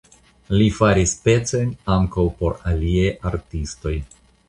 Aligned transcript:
Li 0.59 0.69
faris 0.77 1.13
pecojn 1.27 1.71
ankaŭ 1.99 2.27
por 2.43 2.59
aliaj 2.75 3.09
artistoj. 3.33 3.99